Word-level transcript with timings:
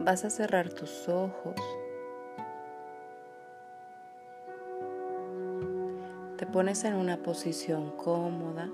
Vas 0.00 0.24
a 0.24 0.30
cerrar 0.30 0.68
tus 0.70 1.08
ojos. 1.08 1.56
Te 6.38 6.46
pones 6.46 6.84
en 6.84 6.94
una 6.94 7.16
posición 7.16 7.96
cómoda. 7.96 8.70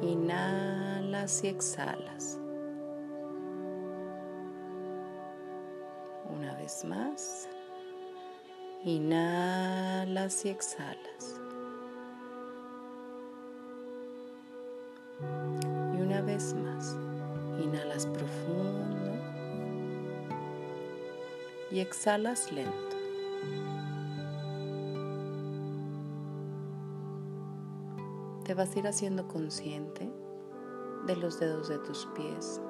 Inhalas 0.00 1.42
y 1.42 1.48
exhalas. 1.48 2.40
Una 6.30 6.54
vez 6.56 6.84
más. 6.84 7.48
Inhalas 8.84 10.44
y 10.44 10.50
exhalas. 10.50 11.41
Y 21.72 21.80
exhalas 21.80 22.52
lento. 22.52 22.96
Te 28.44 28.52
vas 28.54 28.76
a 28.76 28.78
ir 28.78 28.86
haciendo 28.86 29.26
consciente 29.26 30.12
de 31.06 31.16
los 31.16 31.40
dedos 31.40 31.68
de 31.68 31.78
tus 31.78 32.06
pies, 32.14 32.60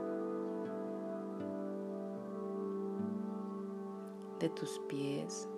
de 4.38 4.48
tus 4.50 4.80
pies, 4.88 5.48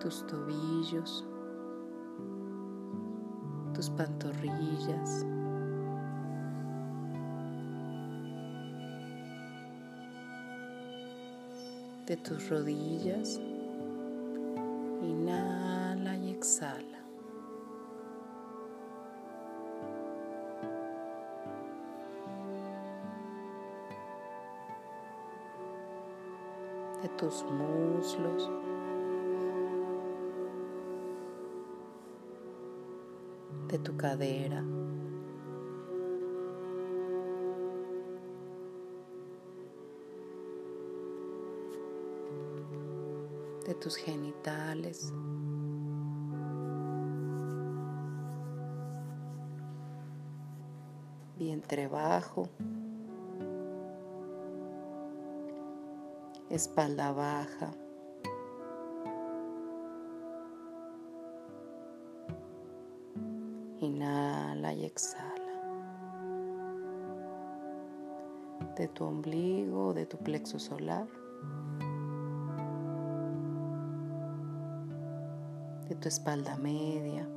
tus 0.00 0.26
tobillos, 0.26 1.24
tus 3.74 3.90
pantorrillas. 3.90 5.24
De 12.06 12.16
tus 12.16 12.48
rodillas. 12.48 13.40
Inhala 15.02 16.16
y 16.16 16.30
exhala. 16.30 17.00
De 27.02 27.08
tus 27.16 27.44
muslos. 27.44 28.50
de 33.72 33.78
tu 33.78 33.96
cadera. 33.96 34.62
De 43.72 43.78
tus 43.78 43.96
genitales. 43.96 45.14
Vientre 51.38 51.88
bajo. 51.88 52.50
Espalda 56.50 57.12
baja. 57.12 57.72
Inhala 63.80 64.74
y 64.74 64.84
exhala. 64.84 65.32
De 68.76 68.86
tu 68.88 69.04
ombligo, 69.04 69.94
de 69.94 70.04
tu 70.04 70.18
plexo 70.18 70.58
solar. 70.58 71.06
De 75.92 75.98
tu 75.98 76.08
espalda 76.08 76.56
media. 76.56 77.28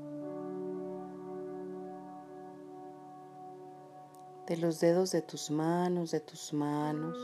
De 4.48 4.56
los 4.56 4.80
dedos 4.80 5.12
de 5.12 5.22
tus 5.22 5.52
manos, 5.52 6.12
de 6.12 6.22
tus 6.22 6.54
manos. 6.54 7.18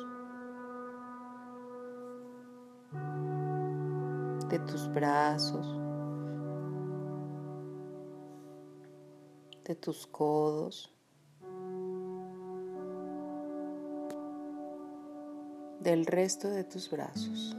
De 4.50 4.60
tus 4.60 4.92
brazos. 4.92 5.66
de 9.64 9.76
tus 9.76 10.06
codos, 10.08 10.92
del 15.80 16.06
resto 16.06 16.50
de 16.50 16.66
tus 16.66 16.90
brazos. 16.90 17.56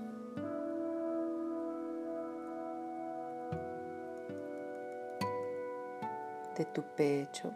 De 6.62 6.66
tu 6.66 6.82
pecho, 6.82 7.50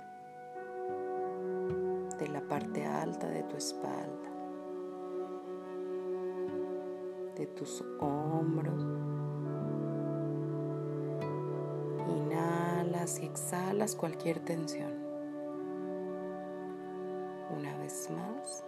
de 2.18 2.26
la 2.26 2.40
parte 2.40 2.84
alta 2.84 3.28
de 3.28 3.44
tu 3.44 3.56
espalda, 3.56 4.30
de 7.36 7.46
tus 7.46 7.84
hombros. 8.00 8.82
Inhalas 12.08 13.20
y 13.20 13.26
exhalas 13.26 13.94
cualquier 13.94 14.40
tensión. 14.40 14.92
Una 17.56 17.78
vez 17.78 18.10
más, 18.10 18.64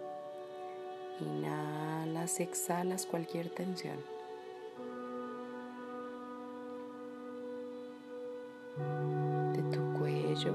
inhalas 1.19 2.39
y 2.39 2.43
exhalas 2.43 3.05
cualquier 3.05 3.49
tensión. 3.49 3.97
De 10.39 10.53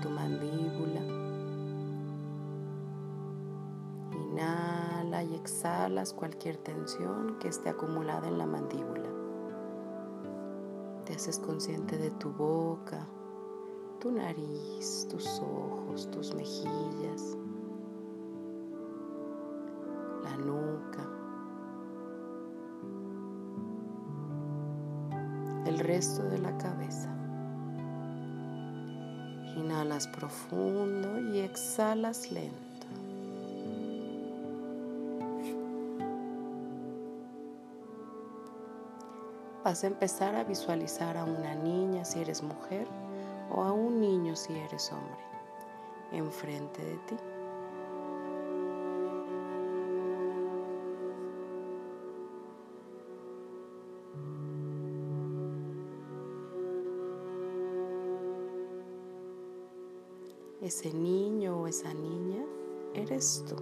tu 0.00 0.08
mandíbula. 0.08 1.02
Inhala 4.14 5.22
y 5.24 5.34
exhalas 5.34 6.14
cualquier 6.14 6.56
tensión 6.56 7.38
que 7.38 7.48
esté 7.48 7.68
acumulada 7.68 8.28
en 8.28 8.38
la 8.38 8.46
mandíbula. 8.46 9.10
Te 11.04 11.12
haces 11.16 11.38
consciente 11.38 11.98
de 11.98 12.10
tu 12.12 12.30
boca, 12.30 13.06
tu 14.00 14.10
nariz, 14.10 15.06
tus 15.10 15.38
ojos, 15.40 16.10
tus 16.10 16.34
mejillas, 16.34 16.85
el 25.76 25.84
resto 25.84 26.22
de 26.22 26.38
la 26.38 26.56
cabeza. 26.56 27.10
Inhalas 29.56 30.08
profundo 30.08 31.20
y 31.20 31.40
exhalas 31.40 32.32
lento. 32.32 32.86
Vas 39.64 39.84
a 39.84 39.88
empezar 39.88 40.34
a 40.34 40.44
visualizar 40.44 41.18
a 41.18 41.24
una 41.24 41.54
niña 41.54 42.06
si 42.06 42.20
eres 42.20 42.42
mujer 42.42 42.86
o 43.54 43.62
a 43.62 43.72
un 43.72 44.00
niño 44.00 44.34
si 44.34 44.54
eres 44.54 44.90
hombre 44.92 45.26
enfrente 46.12 46.82
de 46.84 46.96
ti. 47.08 47.16
Ese 60.66 60.92
niño 60.92 61.60
o 61.60 61.68
esa 61.68 61.94
niña 61.94 62.44
eres 62.92 63.44
tú. 63.48 63.54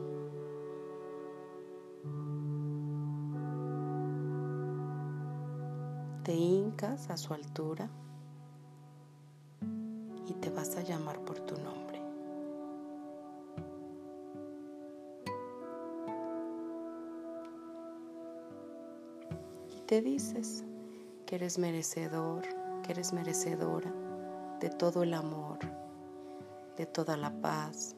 Te 6.23 6.33
hincas 6.33 7.11
a 7.11 7.19
su 7.19 7.35
altura 7.35 7.91
y 10.27 10.33
te 10.33 10.49
vas 10.49 10.79
a 10.79 10.81
llamar 10.81 11.21
por 11.27 11.41
tu 11.41 11.59
nombre. 11.59 12.01
Y 19.77 19.83
te 19.83 20.01
dices 20.01 20.65
que 21.27 21.35
eres 21.35 21.59
merecedor, 21.59 22.45
que 22.83 22.93
eres 22.93 23.13
merecedora 23.13 23.93
de 24.59 24.71
todo 24.71 25.03
el 25.03 25.13
amor, 25.13 25.59
de 26.77 26.87
toda 26.87 27.17
la 27.17 27.31
paz, 27.41 27.97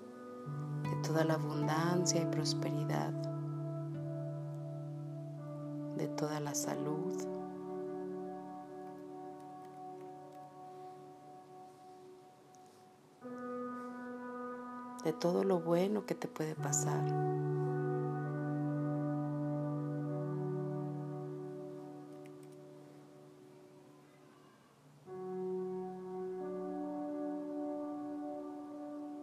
de 0.82 1.08
toda 1.08 1.24
la 1.24 1.34
abundancia 1.34 2.22
y 2.22 2.26
prosperidad, 2.26 3.12
de 5.96 6.08
toda 6.08 6.40
la 6.40 6.54
salud. 6.54 7.36
de 15.04 15.12
todo 15.12 15.44
lo 15.44 15.60
bueno 15.60 16.04
que 16.04 16.16
te 16.16 16.26
puede 16.26 16.56
pasar. 16.56 17.55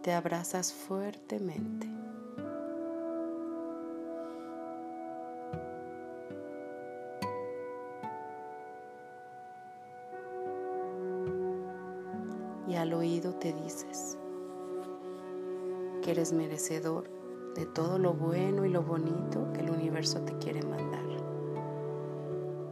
Te 0.04 0.12
abrazas 0.12 0.74
fuertemente. 0.74 1.88
Y 12.68 12.76
al 12.76 12.94
oído 12.94 13.34
te 13.36 13.54
dices, 13.54 14.18
que 16.02 16.12
eres 16.12 16.34
merecedor 16.34 17.10
de 17.56 17.66
todo 17.66 17.98
lo 17.98 18.14
bueno 18.14 18.66
y 18.66 18.70
lo 18.70 18.84
bonito 18.84 19.54
que 19.54 19.62
el 19.62 19.70
universo 19.70 20.20
te 20.24 20.38
quiere 20.38 20.64
mandar, 20.64 21.06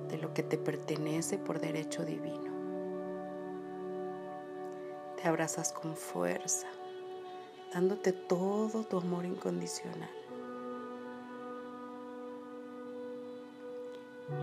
de 0.09 0.17
lo 0.17 0.33
que 0.33 0.43
te 0.43 0.57
pertenece 0.57 1.37
por 1.37 1.61
derecho 1.61 2.03
divino. 2.03 2.51
Te 5.15 5.29
abrazas 5.29 5.71
con 5.71 5.95
fuerza, 5.95 6.67
dándote 7.73 8.11
todo 8.11 8.83
tu 8.83 8.97
amor 8.97 9.25
incondicional. 9.25 10.09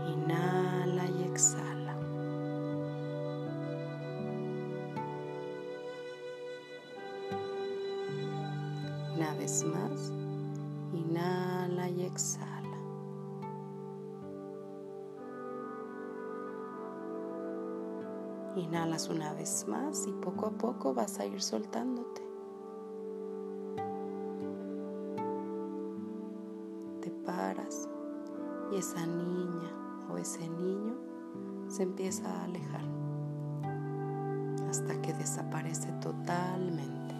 Inhala 0.06 1.06
y 1.06 1.22
exhala. 1.25 1.96
Una 9.14 9.34
vez 9.34 9.64
más, 9.64 10.12
inhala 10.92 11.88
y 11.90 12.04
exhala. 12.04 12.58
Inhalas 18.56 19.08
una 19.08 19.34
vez 19.34 19.66
más 19.69 20.06
y 20.06 20.12
poco 20.12 20.46
a 20.46 20.50
poco 20.50 20.94
vas 20.94 21.19
a 21.20 21.26
ir 21.26 21.42
soltándote. 21.42 22.27
Esa 28.78 29.04
niña 29.06 29.70
o 30.08 30.19
ese 30.19 30.48
niño 30.48 30.94
se 31.66 31.82
empieza 31.82 32.28
a 32.30 32.44
alejar 32.44 32.84
hasta 34.70 35.00
que 35.02 35.12
desaparece 35.14 35.90
totalmente. 36.00 37.17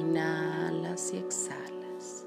Inhalas 0.00 1.12
y 1.14 1.18
exhalas. 1.18 2.26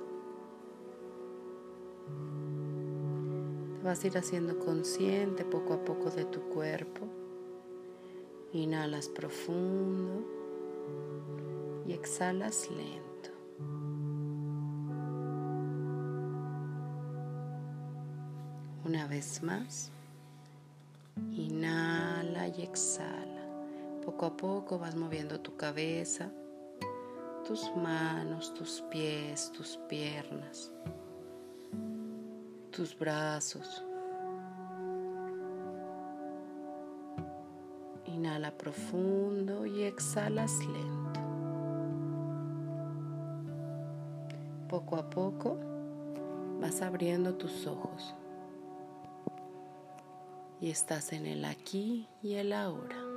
Te 3.77 3.83
vas 3.83 4.03
a 4.03 4.07
ir 4.07 4.17
haciendo 4.17 4.57
consciente 4.57 5.45
poco 5.45 5.73
a 5.73 5.85
poco 5.85 6.09
de 6.09 6.25
tu 6.25 6.41
cuerpo. 6.49 7.07
Inhalas 8.53 9.07
profundo 9.07 10.25
y 11.85 11.93
exhalas 11.93 12.69
lento. 12.71 13.29
Una 18.83 19.05
vez 19.05 19.43
más, 19.43 19.91
inhala 21.31 22.47
y 22.47 22.63
exhala. 22.63 23.45
Poco 24.03 24.25
a 24.25 24.35
poco 24.35 24.79
vas 24.79 24.95
moviendo 24.95 25.39
tu 25.41 25.55
cabeza 25.55 26.31
tus 27.49 27.75
manos, 27.75 28.53
tus 28.53 28.83
pies, 28.91 29.51
tus 29.51 29.75
piernas, 29.89 30.71
tus 32.69 32.95
brazos. 32.95 33.83
Inhala 38.05 38.55
profundo 38.55 39.65
y 39.65 39.81
exhalas 39.81 40.59
lento. 40.59 41.19
Poco 44.69 44.97
a 44.97 45.09
poco 45.09 45.57
vas 46.61 46.83
abriendo 46.83 47.33
tus 47.33 47.65
ojos 47.65 48.13
y 50.61 50.69
estás 50.69 51.13
en 51.13 51.25
el 51.25 51.45
aquí 51.45 52.07
y 52.21 52.35
el 52.35 52.53
ahora. 52.53 53.08